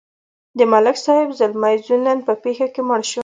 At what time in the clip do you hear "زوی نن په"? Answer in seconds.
1.85-2.33